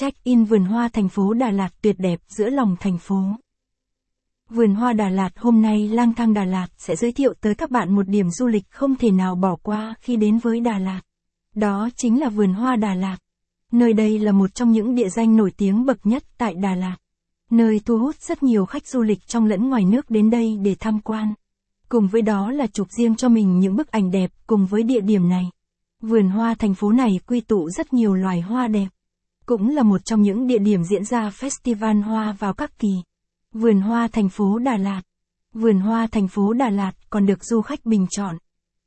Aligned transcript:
check-in 0.00 0.44
vườn 0.44 0.64
hoa 0.64 0.88
thành 0.88 1.08
phố 1.08 1.34
Đà 1.34 1.50
Lạt 1.50 1.68
tuyệt 1.82 1.96
đẹp 1.98 2.20
giữa 2.28 2.50
lòng 2.50 2.76
thành 2.80 2.98
phố. 2.98 3.22
Vườn 4.50 4.74
hoa 4.74 4.92
Đà 4.92 5.08
Lạt 5.08 5.30
hôm 5.36 5.62
nay 5.62 5.88
lang 5.88 6.14
thang 6.14 6.34
Đà 6.34 6.44
Lạt 6.44 6.66
sẽ 6.76 6.96
giới 6.96 7.12
thiệu 7.12 7.34
tới 7.40 7.54
các 7.54 7.70
bạn 7.70 7.94
một 7.94 8.08
điểm 8.08 8.30
du 8.30 8.46
lịch 8.46 8.70
không 8.70 8.96
thể 8.96 9.10
nào 9.10 9.34
bỏ 9.34 9.56
qua 9.62 9.94
khi 10.00 10.16
đến 10.16 10.38
với 10.38 10.60
Đà 10.60 10.78
Lạt. 10.78 11.00
Đó 11.54 11.88
chính 11.96 12.20
là 12.20 12.28
vườn 12.28 12.52
hoa 12.52 12.76
Đà 12.76 12.94
Lạt. 12.94 13.16
Nơi 13.72 13.92
đây 13.92 14.18
là 14.18 14.32
một 14.32 14.54
trong 14.54 14.72
những 14.72 14.94
địa 14.94 15.08
danh 15.08 15.36
nổi 15.36 15.52
tiếng 15.56 15.86
bậc 15.86 16.06
nhất 16.06 16.22
tại 16.38 16.54
Đà 16.54 16.74
Lạt. 16.74 16.96
Nơi 17.50 17.80
thu 17.84 17.98
hút 17.98 18.16
rất 18.20 18.42
nhiều 18.42 18.66
khách 18.66 18.86
du 18.86 19.02
lịch 19.02 19.26
trong 19.26 19.46
lẫn 19.46 19.68
ngoài 19.68 19.84
nước 19.84 20.10
đến 20.10 20.30
đây 20.30 20.58
để 20.62 20.76
tham 20.80 21.00
quan. 21.00 21.34
Cùng 21.88 22.08
với 22.08 22.22
đó 22.22 22.50
là 22.50 22.66
chụp 22.66 22.86
riêng 22.90 23.16
cho 23.16 23.28
mình 23.28 23.58
những 23.58 23.76
bức 23.76 23.90
ảnh 23.90 24.10
đẹp 24.10 24.30
cùng 24.46 24.66
với 24.66 24.82
địa 24.82 25.00
điểm 25.00 25.28
này. 25.28 25.50
Vườn 26.02 26.28
hoa 26.28 26.54
thành 26.54 26.74
phố 26.74 26.92
này 26.92 27.20
quy 27.26 27.40
tụ 27.40 27.70
rất 27.70 27.92
nhiều 27.92 28.14
loài 28.14 28.40
hoa 28.40 28.68
đẹp. 28.68 28.88
Cũng 29.48 29.68
là 29.68 29.82
một 29.82 30.04
trong 30.04 30.22
những 30.22 30.46
địa 30.46 30.58
điểm 30.58 30.84
diễn 30.84 31.04
ra 31.04 31.28
festival 31.28 32.02
hoa 32.02 32.32
vào 32.32 32.54
các 32.54 32.78
kỳ. 32.78 32.88
Vườn 33.52 33.80
hoa 33.80 34.08
thành 34.08 34.28
phố 34.28 34.58
Đà 34.58 34.76
Lạt 34.76 35.02
Vườn 35.54 35.78
hoa 35.78 36.06
thành 36.06 36.28
phố 36.28 36.52
Đà 36.52 36.70
Lạt 36.70 36.92
còn 37.10 37.26
được 37.26 37.44
du 37.44 37.60
khách 37.60 37.84
bình 37.84 38.06
chọn. 38.10 38.36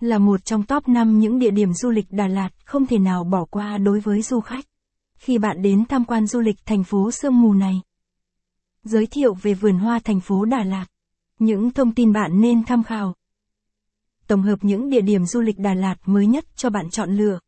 Là 0.00 0.18
một 0.18 0.44
trong 0.44 0.62
top 0.62 0.88
5 0.88 1.18
những 1.18 1.38
địa 1.38 1.50
điểm 1.50 1.72
du 1.72 1.90
lịch 1.90 2.06
Đà 2.10 2.26
Lạt 2.26 2.48
không 2.64 2.86
thể 2.86 2.98
nào 2.98 3.24
bỏ 3.24 3.44
qua 3.44 3.78
đối 3.78 4.00
với 4.00 4.22
du 4.22 4.40
khách. 4.40 4.64
Khi 5.18 5.38
bạn 5.38 5.62
đến 5.62 5.84
tham 5.84 6.04
quan 6.04 6.26
du 6.26 6.40
lịch 6.40 6.56
thành 6.64 6.84
phố 6.84 7.10
sương 7.10 7.40
mù 7.40 7.52
này. 7.54 7.80
Giới 8.82 9.06
thiệu 9.06 9.34
về 9.34 9.54
vườn 9.54 9.78
hoa 9.78 9.98
thành 10.04 10.20
phố 10.20 10.44
Đà 10.44 10.64
Lạt. 10.64 10.86
Những 11.38 11.70
thông 11.70 11.94
tin 11.94 12.12
bạn 12.12 12.40
nên 12.40 12.64
tham 12.64 12.82
khảo. 12.82 13.14
Tổng 14.26 14.42
hợp 14.42 14.58
những 14.62 14.90
địa 14.90 15.00
điểm 15.00 15.24
du 15.24 15.40
lịch 15.40 15.58
Đà 15.58 15.74
Lạt 15.74 15.96
mới 16.06 16.26
nhất 16.26 16.44
cho 16.56 16.70
bạn 16.70 16.90
chọn 16.90 17.16
lựa. 17.16 17.38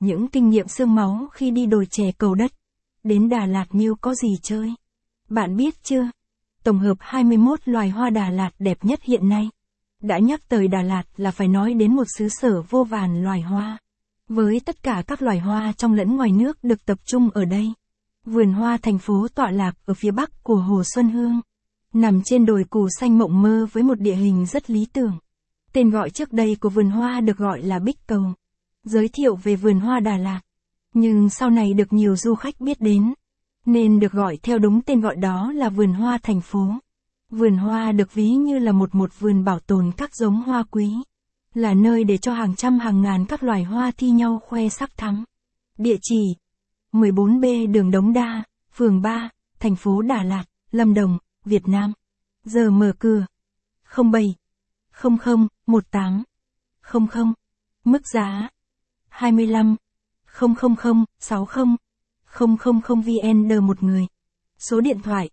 Những 0.00 0.28
kinh 0.28 0.48
nghiệm 0.48 0.68
xương 0.68 0.94
máu 0.94 1.28
khi 1.32 1.50
đi 1.50 1.66
đồi 1.66 1.86
chè 1.86 2.12
cầu 2.18 2.34
đất. 2.34 2.52
Đến 3.04 3.28
Đà 3.28 3.46
Lạt 3.46 3.66
Nhiêu 3.70 3.94
có 4.00 4.14
gì 4.14 4.28
chơi? 4.42 4.74
Bạn 5.28 5.56
biết 5.56 5.82
chưa? 5.82 6.10
Tổng 6.64 6.78
hợp 6.78 6.96
21 7.00 7.60
loài 7.64 7.90
hoa 7.90 8.10
Đà 8.10 8.30
Lạt 8.30 8.50
đẹp 8.58 8.84
nhất 8.84 9.00
hiện 9.02 9.28
nay. 9.28 9.48
Đã 10.02 10.18
nhắc 10.18 10.48
tới 10.48 10.68
Đà 10.68 10.82
Lạt 10.82 11.02
là 11.16 11.30
phải 11.30 11.48
nói 11.48 11.74
đến 11.74 11.96
một 11.96 12.04
xứ 12.18 12.28
sở 12.28 12.62
vô 12.62 12.84
vàn 12.84 13.24
loài 13.24 13.40
hoa. 13.40 13.78
Với 14.28 14.60
tất 14.64 14.82
cả 14.82 15.02
các 15.06 15.22
loài 15.22 15.38
hoa 15.38 15.72
trong 15.72 15.94
lẫn 15.94 16.16
ngoài 16.16 16.32
nước 16.32 16.64
được 16.64 16.86
tập 16.86 16.98
trung 17.04 17.30
ở 17.30 17.44
đây. 17.44 17.72
Vườn 18.24 18.52
hoa 18.52 18.76
thành 18.76 18.98
phố 18.98 19.26
tọa 19.34 19.50
lạc 19.50 19.72
ở 19.86 19.94
phía 19.94 20.10
bắc 20.10 20.42
của 20.42 20.56
Hồ 20.56 20.82
Xuân 20.94 21.10
Hương. 21.10 21.40
Nằm 21.92 22.22
trên 22.24 22.46
đồi 22.46 22.64
cù 22.70 22.88
xanh 23.00 23.18
mộng 23.18 23.42
mơ 23.42 23.66
với 23.72 23.82
một 23.82 24.00
địa 24.00 24.14
hình 24.14 24.46
rất 24.46 24.70
lý 24.70 24.86
tưởng. 24.92 25.18
Tên 25.72 25.90
gọi 25.90 26.10
trước 26.10 26.32
đây 26.32 26.56
của 26.60 26.68
vườn 26.68 26.90
hoa 26.90 27.20
được 27.20 27.36
gọi 27.36 27.62
là 27.62 27.78
Bích 27.78 28.06
Cầu. 28.06 28.22
Giới 28.84 29.08
thiệu 29.08 29.36
về 29.36 29.56
vườn 29.56 29.80
hoa 29.80 30.00
Đà 30.00 30.16
Lạt. 30.16 30.40
Nhưng 30.94 31.30
sau 31.30 31.50
này 31.50 31.74
được 31.74 31.92
nhiều 31.92 32.16
du 32.16 32.34
khách 32.34 32.60
biết 32.60 32.80
đến. 32.80 33.14
Nên 33.66 34.00
được 34.00 34.12
gọi 34.12 34.36
theo 34.42 34.58
đúng 34.58 34.82
tên 34.82 35.00
gọi 35.00 35.16
đó 35.16 35.52
là 35.52 35.68
vườn 35.68 35.92
hoa 35.92 36.18
thành 36.22 36.40
phố. 36.40 36.74
Vườn 37.30 37.56
hoa 37.56 37.92
được 37.92 38.14
ví 38.14 38.30
như 38.30 38.58
là 38.58 38.72
một 38.72 38.94
một 38.94 39.10
vườn 39.18 39.44
bảo 39.44 39.60
tồn 39.60 39.92
các 39.96 40.14
giống 40.14 40.42
hoa 40.42 40.62
quý. 40.70 40.94
Là 41.54 41.74
nơi 41.74 42.04
để 42.04 42.18
cho 42.18 42.34
hàng 42.34 42.56
trăm 42.56 42.78
hàng 42.78 43.02
ngàn 43.02 43.26
các 43.26 43.42
loài 43.42 43.64
hoa 43.64 43.90
thi 43.96 44.10
nhau 44.10 44.40
khoe 44.44 44.68
sắc 44.68 44.96
thắm. 44.96 45.24
Địa 45.78 45.96
chỉ 46.02 46.36
14B 46.92 47.72
đường 47.72 47.90
Đống 47.90 48.12
Đa, 48.12 48.42
phường 48.72 49.02
3, 49.02 49.30
thành 49.58 49.76
phố 49.76 50.02
Đà 50.02 50.22
Lạt, 50.22 50.44
Lâm 50.70 50.94
Đồng, 50.94 51.18
Việt 51.44 51.68
Nam. 51.68 51.92
Giờ 52.44 52.70
mở 52.70 52.92
cửa. 52.98 53.26
07 54.12 54.34
00 54.92 55.48
18 55.66 56.22
00 56.82 57.34
Mức 57.84 58.02
giá 58.14 58.48
25 59.08 59.76
000 60.38 61.04
60 61.18 61.64
000 62.38 63.00
VN 63.00 63.66
một 63.66 63.82
người. 63.82 64.06
Số 64.58 64.80
điện 64.80 65.02
thoại 65.02 65.30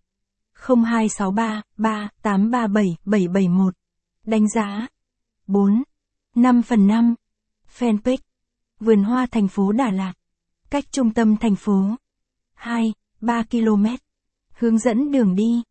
0263 0.54 1.62
3837 1.76 2.96
771. 3.04 3.74
Đánh 4.24 4.48
giá 4.48 4.86
4 5.46 5.82
5 6.34 6.62
phần 6.62 6.86
5 6.86 7.14
Fanpage, 7.78 8.18
Vườn 8.80 9.04
hoa 9.04 9.26
thành 9.26 9.48
phố 9.48 9.72
Đà 9.72 9.90
Lạt. 9.90 10.12
Cách 10.70 10.84
trung 10.92 11.14
tâm 11.14 11.36
thành 11.36 11.56
phố 11.56 11.96
2 12.54 12.94
3 13.20 13.42
km. 13.50 13.86
Hướng 14.52 14.78
dẫn 14.78 15.12
đường 15.12 15.34
đi, 15.34 15.62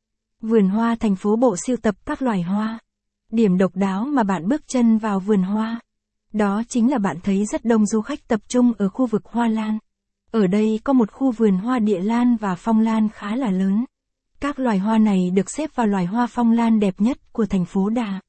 Vườn 0.41 0.69
hoa 0.69 0.96
thành 1.00 1.16
phố 1.16 1.35
bộ 1.35 1.56
siêu 1.66 1.78
tập 1.81 1.96
các 2.06 2.22
loài 2.22 2.41
hoa. 2.41 2.80
Điểm 3.31 3.57
độc 3.57 3.75
đáo 3.75 4.06
mà 4.06 4.24
bạn 4.24 4.47
bước 4.47 4.68
chân 4.68 4.97
vào 4.97 5.19
vườn 5.19 5.44
hoa 5.44 5.80
đó 6.38 6.64
chính 6.68 6.92
là 6.92 6.98
bạn 6.98 7.18
thấy 7.24 7.46
rất 7.46 7.66
đông 7.66 7.86
du 7.86 8.02
khách 8.02 8.28
tập 8.28 8.40
trung 8.48 8.74
ở 8.78 8.90
khu 8.90 9.06
vực 9.06 9.25
hoa 9.25 9.48
lan. 9.48 9.78
Ở 10.31 10.48
đây 10.48 10.80
có 10.84 10.94
một 10.94 11.12
khu 11.12 11.31
vườn 11.31 11.58
hoa 11.58 11.80
địa 11.80 12.00
lan 12.00 12.36
và 12.36 12.56
phong 12.56 12.80
lan 12.80 13.09
khá 13.09 13.36
là 13.36 13.52
lớn. 13.52 13.86
Các 14.40 14.59
loài 14.59 14.78
hoa 14.78 14.98
này 14.98 15.31
được 15.34 15.50
xếp 15.50 15.70
vào 15.75 15.88
loài 15.88 16.06
hoa 16.06 16.28
phong 16.28 16.52
lan 16.52 16.80
đẹp 16.80 16.96
nhất 16.98 17.34
của 17.34 17.46
thành 17.46 17.66
phố 17.66 17.90
Đà. 17.90 18.20